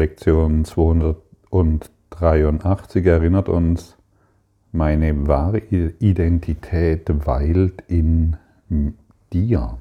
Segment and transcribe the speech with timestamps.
[0.00, 3.98] Lektion 283 erinnert uns,
[4.72, 8.38] meine wahre Identität weilt in
[9.30, 9.76] dir.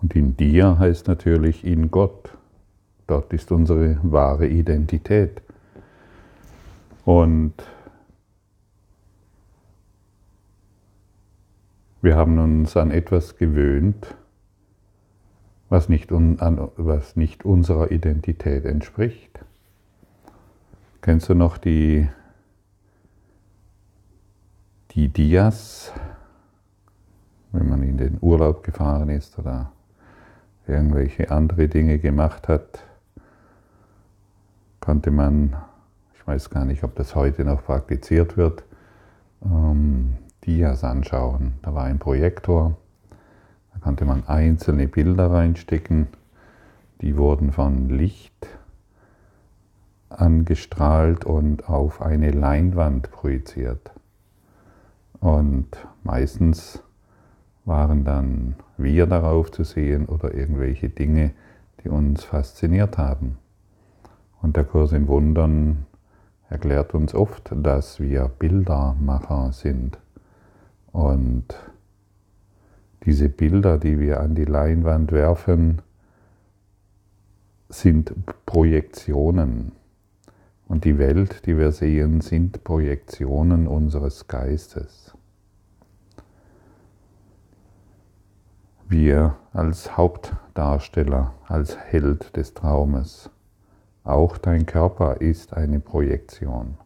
[0.00, 2.30] Und in dir heißt natürlich in Gott.
[3.08, 5.42] Dort ist unsere wahre Identität.
[7.04, 7.54] Und
[12.02, 14.14] wir haben uns an etwas gewöhnt,
[15.74, 19.40] was nicht, un, an, was nicht unserer Identität entspricht.
[21.02, 22.08] Kennst du noch die,
[24.92, 25.92] die Dias,
[27.50, 29.72] wenn man in den Urlaub gefahren ist oder
[30.68, 32.84] irgendwelche andere Dinge gemacht hat,
[34.78, 35.56] konnte man,
[36.14, 38.62] ich weiß gar nicht, ob das heute noch praktiziert wird,
[39.44, 41.54] ähm, Dias anschauen.
[41.62, 42.76] Da war ein Projektor
[43.74, 46.08] da konnte man einzelne Bilder reinstecken,
[47.00, 48.46] die wurden von Licht
[50.08, 53.90] angestrahlt und auf eine Leinwand projiziert.
[55.20, 55.68] Und
[56.02, 56.82] meistens
[57.64, 61.32] waren dann wir darauf zu sehen oder irgendwelche Dinge,
[61.82, 63.38] die uns fasziniert haben.
[64.42, 65.86] Und der Kurs in Wundern
[66.48, 69.98] erklärt uns oft, dass wir Bildermacher sind
[70.92, 71.46] und
[73.04, 75.82] diese Bilder, die wir an die Leinwand werfen,
[77.68, 78.14] sind
[78.46, 79.72] Projektionen.
[80.66, 85.14] Und die Welt, die wir sehen, sind Projektionen unseres Geistes.
[88.88, 93.30] Wir als Hauptdarsteller, als Held des Traumes,
[94.04, 96.76] auch dein Körper ist eine Projektion.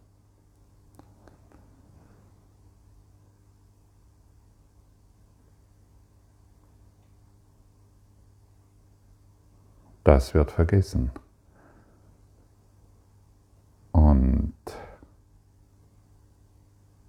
[10.08, 11.10] Das wird vergessen.
[13.92, 14.54] Und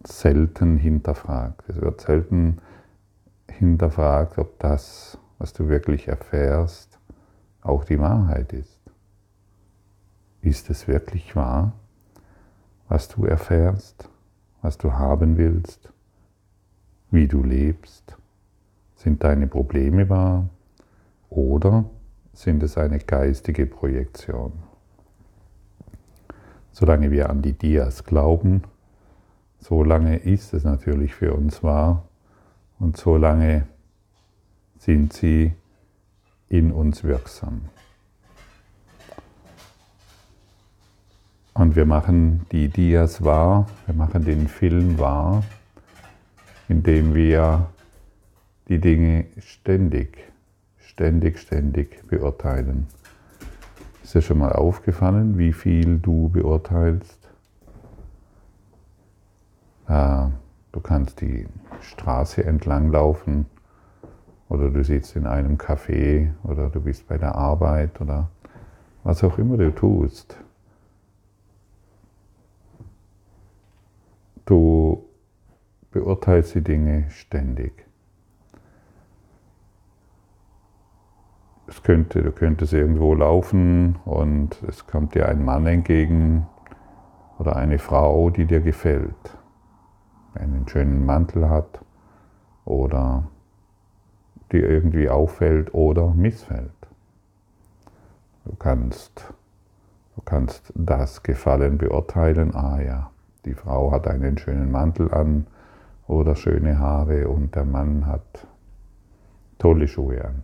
[0.03, 1.63] selten hinterfragt.
[1.69, 2.57] Es wird selten
[3.49, 6.99] hinterfragt, ob das, was du wirklich erfährst,
[7.61, 8.81] auch die Wahrheit ist.
[10.41, 11.71] Ist es wirklich wahr,
[12.89, 14.09] was du erfährst,
[14.61, 15.89] was du haben willst,
[17.11, 18.17] wie du lebst?
[18.95, 20.49] Sind deine Probleme wahr?
[21.29, 21.85] Oder
[22.39, 24.53] sind es eine geistige Projektion.
[26.71, 28.63] Solange wir an die Dias glauben,
[29.59, 32.07] solange ist es natürlich für uns wahr
[32.79, 33.67] und solange
[34.77, 35.53] sind sie
[36.47, 37.63] in uns wirksam.
[41.55, 45.43] Und wir machen die Dias wahr, wir machen den Film wahr,
[46.69, 47.67] indem wir
[48.69, 50.28] die Dinge ständig
[50.99, 52.87] ständig, ständig beurteilen.
[54.03, 57.29] Ist dir schon mal aufgefallen, wie viel du beurteilst?
[59.87, 60.25] Äh,
[60.73, 61.47] du kannst die
[61.79, 63.45] Straße entlang laufen
[64.49, 68.29] oder du sitzt in einem Café oder du bist bei der Arbeit oder
[69.05, 70.35] was auch immer du tust.
[74.43, 75.05] Du
[75.91, 77.88] beurteilst die Dinge ständig.
[81.69, 86.47] Es könnte, du könntest irgendwo laufen und es kommt dir ein Mann entgegen
[87.37, 89.37] oder eine Frau, die dir gefällt,
[90.33, 91.79] einen schönen Mantel hat
[92.65, 93.27] oder
[94.51, 96.71] dir irgendwie auffällt oder missfällt.
[98.45, 99.31] Du kannst,
[100.15, 103.11] du kannst das Gefallen beurteilen, ah ja,
[103.45, 105.45] die Frau hat einen schönen Mantel an
[106.07, 108.47] oder schöne Haare und der Mann hat
[109.59, 110.41] tolle Schuhe an.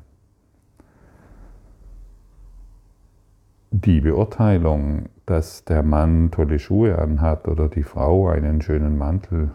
[3.81, 9.51] Die Beurteilung, dass der Mann tolle Schuhe anhat oder die Frau einen schönen Mantel,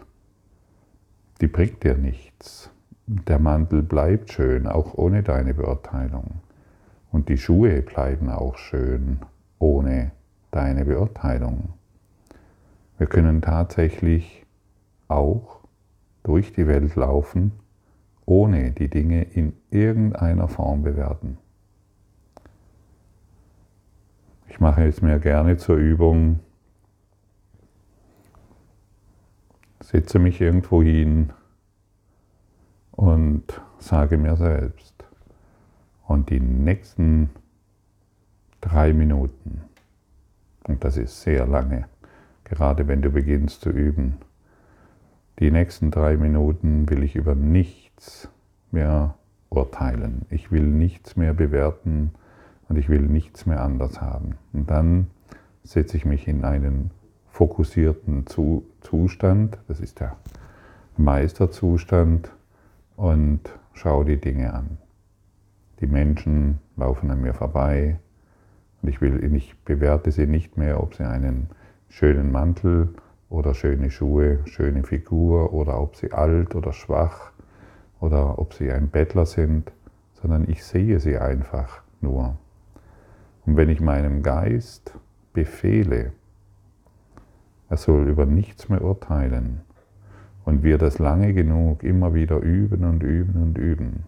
[1.41, 2.69] die bringt dir nichts.
[3.07, 6.41] Der Mantel bleibt schön, auch ohne deine Beurteilung.
[7.11, 9.21] Und die Schuhe bleiben auch schön,
[9.57, 10.11] ohne
[10.51, 11.69] deine Beurteilung.
[12.99, 14.45] Wir können tatsächlich
[15.07, 15.61] auch
[16.21, 17.53] durch die Welt laufen,
[18.27, 21.39] ohne die Dinge in irgendeiner Form bewerten.
[24.51, 26.41] Ich mache es mir gerne zur Übung,
[29.79, 31.31] setze mich irgendwo hin
[32.91, 35.05] und sage mir selbst,
[36.05, 37.29] und die nächsten
[38.59, 39.61] drei Minuten,
[40.67, 41.85] und das ist sehr lange,
[42.43, 44.17] gerade wenn du beginnst zu üben,
[45.39, 48.27] die nächsten drei Minuten will ich über nichts
[48.69, 49.15] mehr
[49.49, 50.25] urteilen.
[50.29, 52.11] Ich will nichts mehr bewerten
[52.71, 54.37] und ich will nichts mehr anders haben.
[54.53, 55.07] Und dann
[55.61, 56.91] setze ich mich in einen
[57.27, 60.15] fokussierten Zustand, das ist der
[60.95, 62.31] Meisterzustand,
[62.95, 63.41] und
[63.73, 64.77] schaue die Dinge an.
[65.81, 67.99] Die Menschen laufen an mir vorbei
[68.81, 71.49] und ich, will, ich bewerte sie nicht mehr, ob sie einen
[71.89, 72.93] schönen Mantel
[73.29, 77.33] oder schöne Schuhe, schöne Figur oder ob sie alt oder schwach
[77.99, 79.73] oder ob sie ein Bettler sind,
[80.13, 82.37] sondern ich sehe sie einfach nur.
[83.51, 84.93] Und wenn ich meinem Geist
[85.33, 86.13] befehle,
[87.67, 89.59] er soll über nichts mehr urteilen,
[90.45, 94.03] und wir das lange genug immer wieder üben und üben und üben,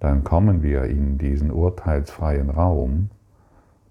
[0.00, 3.10] dann kommen wir in diesen urteilsfreien Raum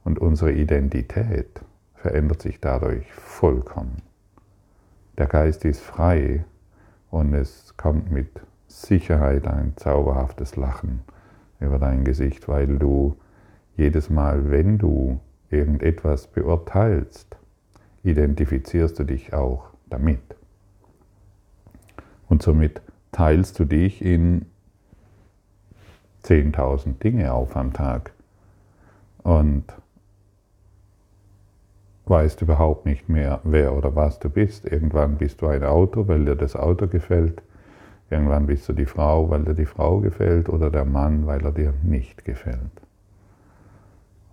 [0.04, 1.62] und unsere Identität
[1.94, 4.01] verändert sich dadurch vollkommen.
[5.19, 6.45] Der Geist ist frei
[7.12, 11.01] und es kommt mit Sicherheit ein zauberhaftes Lachen
[11.60, 13.18] über dein Gesicht, weil du
[13.77, 15.19] jedes Mal, wenn du
[15.50, 17.38] irgendetwas beurteilst,
[18.03, 20.19] identifizierst du dich auch damit.
[22.27, 22.81] Und somit
[23.12, 24.45] teilst du dich in
[26.25, 28.12] 10.000 Dinge auf am Tag
[29.24, 29.63] und
[32.06, 34.65] weißt überhaupt nicht mehr, wer oder was du bist.
[34.65, 37.41] Irgendwann bist du ein Auto, weil dir das Auto gefällt.
[38.09, 41.51] Irgendwann bist du die Frau, weil dir die Frau gefällt oder der Mann, weil er
[41.51, 42.87] dir nicht gefällt.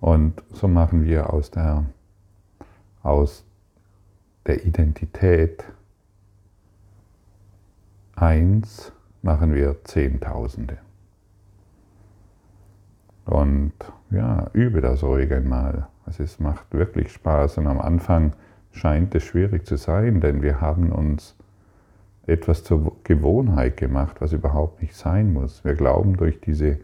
[0.05, 1.87] Und so machen wir aus der,
[3.03, 3.43] aus
[4.47, 5.65] der Identität
[8.15, 8.93] eins,
[9.23, 10.77] machen wir Zehntausende.
[13.25, 13.73] Und
[14.11, 15.87] ja, übe das ruhig einmal.
[16.05, 18.35] Also es macht wirklich Spaß und am Anfang
[18.73, 21.35] scheint es schwierig zu sein, denn wir haben uns
[22.27, 25.65] etwas zur Gewohnheit gemacht, was überhaupt nicht sein muss.
[25.65, 26.79] Wir glauben durch diese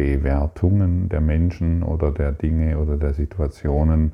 [0.00, 4.12] Bewertungen der Menschen oder der Dinge oder der Situationen,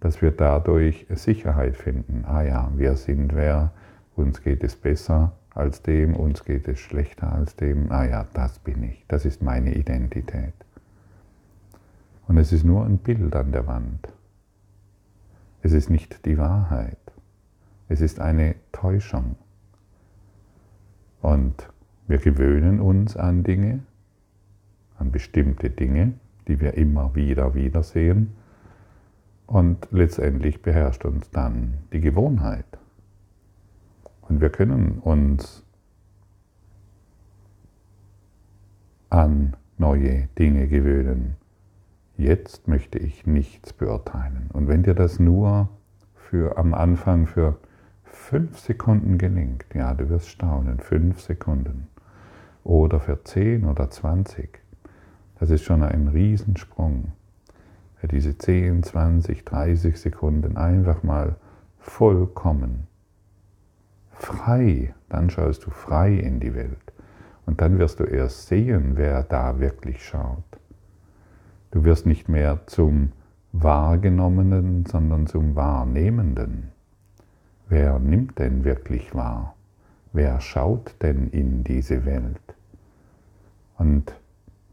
[0.00, 2.24] dass wir dadurch Sicherheit finden.
[2.26, 3.70] Ah ja, wir sind wer,
[4.16, 7.92] uns geht es besser als dem, uns geht es schlechter als dem.
[7.92, 10.54] Ah ja, das bin ich, das ist meine Identität.
[12.26, 14.08] Und es ist nur ein Bild an der Wand.
[15.62, 16.98] Es ist nicht die Wahrheit.
[17.88, 19.36] Es ist eine Täuschung.
[21.22, 21.68] Und
[22.08, 23.84] wir gewöhnen uns an Dinge,
[24.98, 26.14] an bestimmte Dinge,
[26.46, 28.34] die wir immer wieder wiedersehen.
[29.46, 32.66] Und letztendlich beherrscht uns dann die Gewohnheit.
[34.22, 35.64] Und wir können uns
[39.08, 41.36] an neue Dinge gewöhnen.
[42.18, 44.50] Jetzt möchte ich nichts beurteilen.
[44.52, 45.70] Und wenn dir das nur
[46.14, 47.58] für am Anfang für
[48.04, 51.86] fünf Sekunden gelingt, ja, du wirst staunen, fünf Sekunden.
[52.64, 54.60] Oder für zehn oder zwanzig,
[55.40, 57.12] das ist schon ein Riesensprung.
[57.96, 61.36] Für diese zehn, zwanzig, dreißig Sekunden einfach mal
[61.78, 62.86] vollkommen
[64.12, 66.92] frei, dann schaust du frei in die Welt.
[67.46, 70.44] Und dann wirst du erst sehen, wer da wirklich schaut.
[71.70, 73.12] Du wirst nicht mehr zum
[73.52, 76.72] Wahrgenommenen, sondern zum Wahrnehmenden.
[77.68, 79.54] Wer nimmt denn wirklich wahr?
[80.12, 82.40] Wer schaut denn in diese Welt?
[83.78, 84.14] Und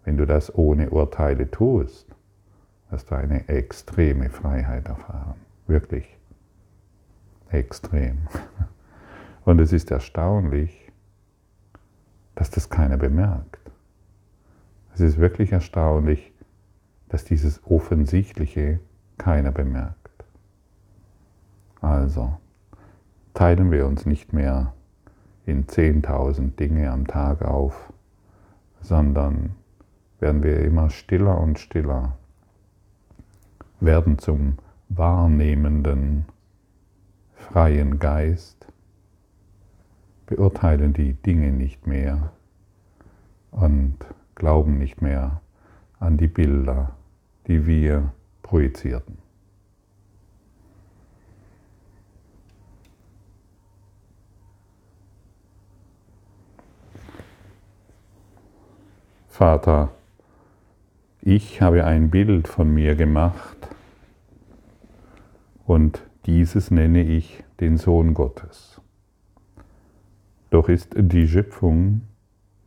[0.05, 2.07] wenn du das ohne Urteile tust,
[2.89, 5.35] wirst du eine extreme Freiheit erfahren.
[5.67, 6.17] Wirklich.
[7.49, 8.19] Extrem.
[9.45, 10.91] Und es ist erstaunlich,
[12.35, 13.59] dass das keiner bemerkt.
[14.93, 16.31] Es ist wirklich erstaunlich,
[17.09, 18.79] dass dieses Offensichtliche
[19.17, 19.97] keiner bemerkt.
[21.81, 22.37] Also,
[23.33, 24.73] teilen wir uns nicht mehr
[25.45, 27.91] in 10.000 Dinge am Tag auf,
[28.81, 29.55] sondern
[30.19, 32.17] werden wir immer stiller und stiller,
[33.79, 34.57] werden zum
[34.89, 36.25] wahrnehmenden,
[37.35, 38.67] freien Geist,
[40.25, 42.31] beurteilen die Dinge nicht mehr
[43.51, 43.97] und
[44.35, 45.41] glauben nicht mehr
[45.99, 46.91] an die Bilder,
[47.47, 49.17] die wir projizierten.
[59.27, 59.89] Vater,
[61.27, 63.57] ich habe ein Bild von mir gemacht
[65.65, 68.79] und dieses nenne ich den Sohn Gottes.
[70.51, 72.01] Doch ist die Schöpfung,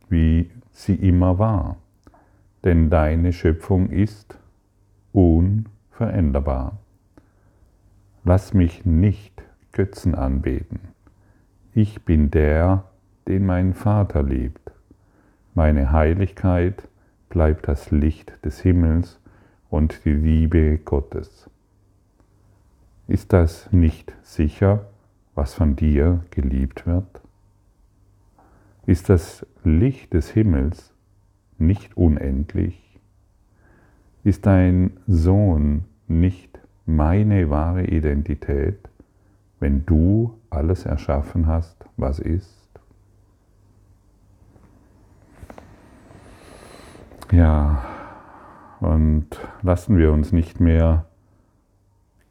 [0.09, 1.77] wie sie immer war,
[2.65, 4.37] denn deine Schöpfung ist
[5.13, 6.79] unveränderbar.
[8.25, 10.81] Lass mich nicht Götzen anbeten.
[11.73, 12.83] Ich bin der,
[13.25, 14.73] den mein Vater liebt.
[15.53, 16.89] meine Heiligkeit
[17.29, 19.19] bleibt das Licht des Himmels
[19.69, 21.49] und die Liebe Gottes.
[23.07, 24.87] Ist das nicht sicher,
[25.35, 27.21] was von dir geliebt wird?
[28.85, 30.93] Ist das Licht des Himmels
[31.57, 32.99] nicht unendlich?
[34.23, 38.77] Ist dein Sohn nicht meine wahre Identität,
[39.59, 42.58] wenn du alles erschaffen hast, was ist?
[47.31, 47.85] Ja,
[48.79, 49.27] und
[49.61, 51.05] lassen wir uns nicht mehr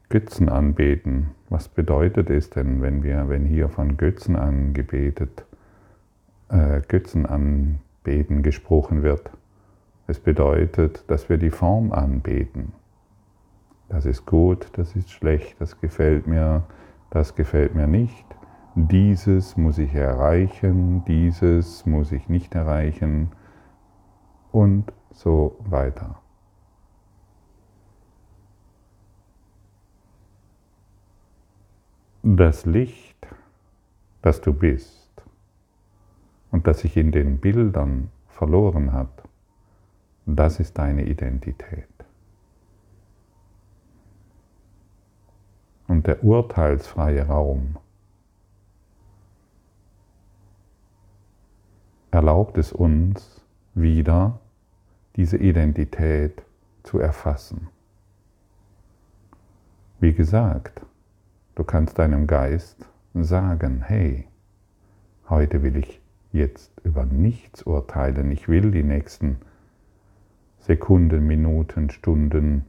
[0.09, 1.29] Götzen anbeten.
[1.47, 5.45] Was bedeutet es denn, wenn wir, wenn hier von Götzen angebetet,
[6.49, 9.29] äh, Götzen anbeten gesprochen wird?
[10.07, 12.73] Es bedeutet, dass wir die Form anbeten.
[13.87, 16.63] Das ist gut, das ist schlecht, das gefällt mir,
[17.09, 18.25] das gefällt mir nicht.
[18.75, 23.31] Dieses muss ich erreichen, dieses muss ich nicht erreichen
[24.51, 26.21] und so weiter.
[32.23, 33.27] Das Licht,
[34.21, 35.09] das du bist
[36.51, 39.23] und das sich in den Bildern verloren hat,
[40.25, 41.87] das ist deine Identität.
[45.87, 47.77] Und der urteilsfreie Raum
[52.11, 53.38] erlaubt es uns,
[53.81, 54.39] wieder
[55.15, 56.43] diese Identität
[56.83, 57.67] zu erfassen.
[59.99, 60.81] Wie gesagt,
[61.55, 64.27] du kannst deinem Geist sagen, hey,
[65.29, 65.99] heute will ich
[66.31, 69.37] jetzt über nichts urteilen, ich will die nächsten
[70.59, 72.65] Sekunden, Minuten, Stunden,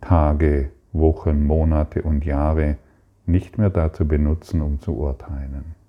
[0.00, 2.76] Tage, Wochen, Monate und Jahre
[3.24, 5.81] nicht mehr dazu benutzen, um zu urteilen.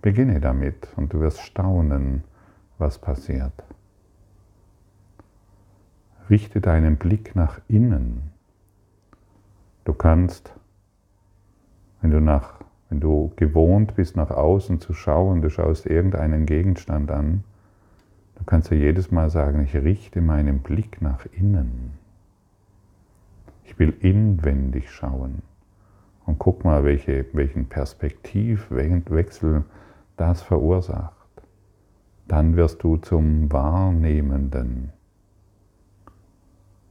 [0.00, 2.22] Beginne damit und du wirst staunen,
[2.78, 3.52] was passiert.
[6.30, 8.30] Richte deinen Blick nach innen.
[9.84, 10.52] Du kannst,
[12.00, 17.10] wenn du, nach, wenn du gewohnt bist, nach außen zu schauen, du schaust irgendeinen Gegenstand
[17.10, 17.42] an,
[18.36, 21.94] du kannst ja jedes Mal sagen, ich richte meinen Blick nach innen.
[23.64, 25.42] Ich will inwendig schauen.
[26.26, 29.64] Und guck mal, welche, welchen Perspektivwechsel
[30.18, 31.14] das verursacht,
[32.26, 34.92] dann wirst du zum Wahrnehmenden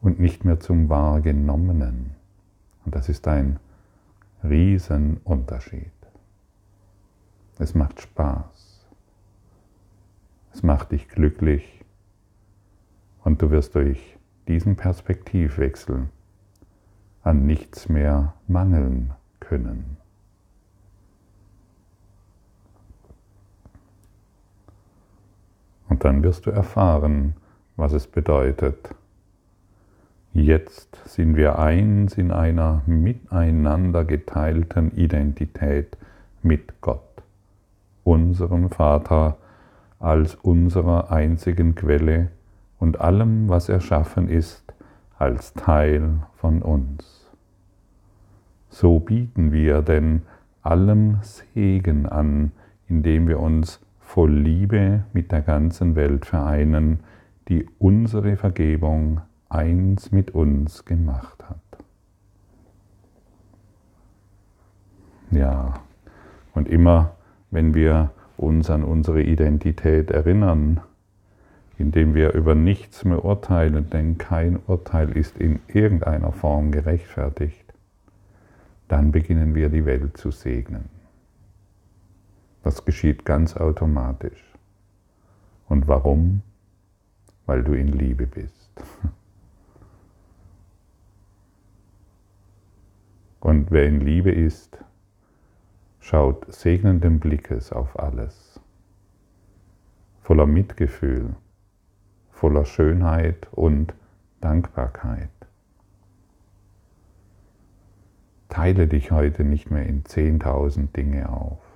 [0.01, 2.15] und nicht mehr zum Wahrgenommenen.
[2.85, 3.59] Und das ist ein
[4.43, 5.91] Riesenunterschied.
[7.59, 8.85] Es macht Spaß.
[10.53, 11.83] Es macht dich glücklich.
[13.23, 14.17] Und du wirst durch
[14.47, 16.07] diesen Perspektivwechsel
[17.23, 19.97] an nichts mehr mangeln können.
[25.97, 27.33] Und dann wirst du erfahren,
[27.75, 28.93] was es bedeutet.
[30.31, 35.97] Jetzt sind wir eins in einer miteinander geteilten Identität
[36.43, 37.23] mit Gott,
[38.03, 39.37] unserem Vater,
[39.97, 42.27] als unserer einzigen Quelle
[42.77, 44.71] und allem, was erschaffen ist,
[45.17, 47.25] als Teil von uns.
[48.69, 50.21] So bieten wir denn
[50.61, 52.51] allem Segen an,
[52.87, 57.01] indem wir uns voll Liebe mit der ganzen Welt vereinen,
[57.49, 61.83] die unsere Vergebung eins mit uns gemacht hat.
[65.29, 65.81] Ja,
[66.53, 67.15] und immer
[67.51, 70.79] wenn wir uns an unsere Identität erinnern,
[71.77, 77.73] indem wir über nichts mehr urteilen, denn kein Urteil ist in irgendeiner Form gerechtfertigt,
[78.87, 80.96] dann beginnen wir die Welt zu segnen.
[82.67, 84.43] Das geschieht ganz automatisch.
[85.69, 86.41] Und warum?
[87.45, 88.69] Weil du in Liebe bist.
[93.39, 94.77] Und wer in Liebe ist,
[96.01, 98.59] schaut segnenden Blickes auf alles,
[100.19, 101.37] voller Mitgefühl,
[102.31, 103.93] voller Schönheit und
[104.41, 105.29] Dankbarkeit.
[108.49, 111.66] Teile dich heute nicht mehr in 10.000 Dinge auf.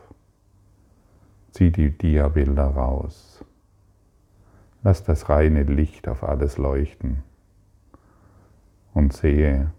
[1.52, 3.44] Zieh die Dia-Bilder raus.
[4.84, 7.24] Lass das reine Licht auf alles leuchten
[8.94, 9.72] und sehe,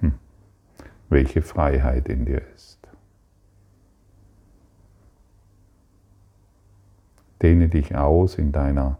[0.00, 0.14] hm,
[1.08, 2.88] welche Freiheit in dir ist.
[7.40, 8.98] Dehne dich aus in deiner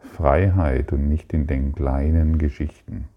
[0.00, 3.08] Freiheit und nicht in den kleinen Geschichten,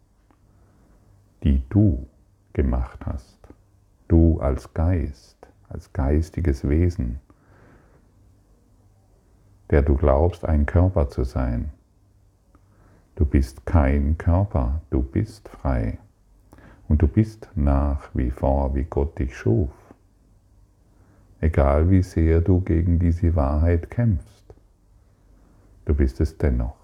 [1.43, 2.07] die du
[2.53, 3.38] gemacht hast
[4.09, 5.37] Du als Geist,
[5.69, 7.19] als geistiges Wesen,
[9.69, 11.69] der du glaubst, ein Körper zu sein.
[13.15, 15.99] Du bist kein Körper, du bist frei.
[16.87, 19.69] Und du bist nach wie vor, wie Gott dich schuf.
[21.39, 24.55] Egal wie sehr du gegen diese Wahrheit kämpfst,
[25.85, 26.75] du bist es dennoch.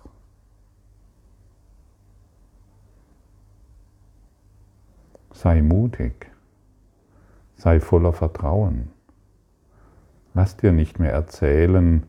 [5.34, 6.35] Sei mutig,
[7.66, 8.90] sei voller Vertrauen.
[10.36, 12.04] Lass dir nicht mehr erzählen,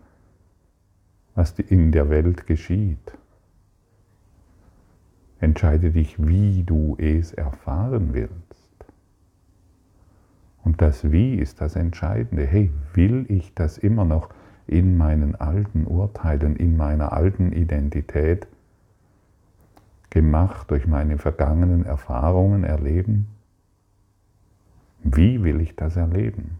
[1.35, 3.17] was in der Welt geschieht.
[5.41, 8.35] Entscheide dich, wie du es erfahren willst.
[10.63, 12.45] Und das Wie ist das Entscheidende.
[12.45, 14.29] Hey, will ich das immer noch
[14.67, 18.47] in meinen alten Urteilen, in meiner alten Identität
[20.11, 23.29] gemacht durch meine vergangenen Erfahrungen erleben?
[25.09, 26.59] Wie will ich das erleben?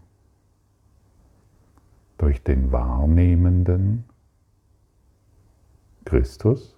[2.17, 4.05] Durch den wahrnehmenden
[6.05, 6.77] Christus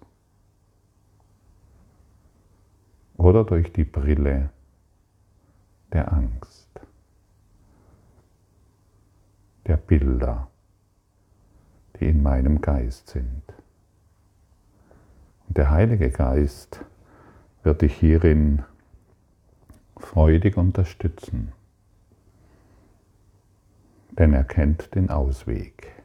[3.18, 4.50] oder durch die Brille
[5.94, 6.68] der Angst,
[9.68, 10.50] der Bilder,
[12.00, 13.44] die in meinem Geist sind.
[15.48, 16.84] Und der Heilige Geist
[17.62, 18.64] wird dich hierin
[19.98, 21.52] freudig unterstützen,
[24.20, 25.96] denn er kennt den Ausweg.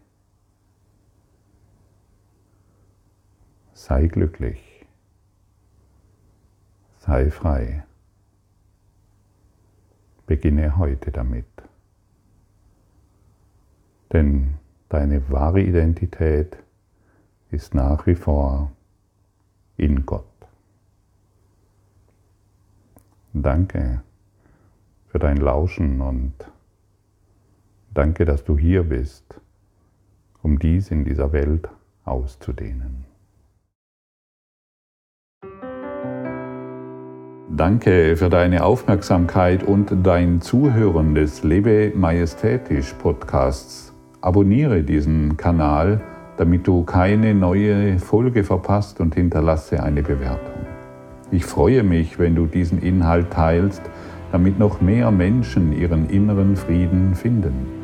[3.73, 4.87] Sei glücklich,
[7.00, 7.85] sei frei.
[10.26, 11.44] Beginne heute damit.
[14.12, 14.54] Denn
[14.88, 16.56] deine wahre Identität
[17.50, 18.71] ist nach wie vor
[19.76, 20.25] in Gott.
[23.33, 24.02] Danke
[25.08, 26.53] für dein Lauschen und
[27.95, 29.41] danke, dass du hier bist,
[30.43, 31.69] um dies in dieser Welt
[32.04, 33.04] auszudehnen.
[37.57, 43.93] Danke für deine Aufmerksamkeit und dein Zuhören des Lebe Majestätisch Podcasts.
[44.21, 46.00] Abonniere diesen Kanal,
[46.37, 50.67] damit du keine neue Folge verpasst und hinterlasse eine Bewertung.
[51.30, 53.83] Ich freue mich, wenn du diesen Inhalt teilst,
[54.33, 57.83] damit noch mehr Menschen ihren inneren Frieden finden.